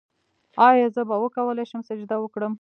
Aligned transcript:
ایا 0.67 0.87
زه 0.95 1.01
به 1.09 1.15
وکولی 1.21 1.65
شم 1.69 1.81
سجده 1.89 2.17
وکړم؟ 2.19 2.53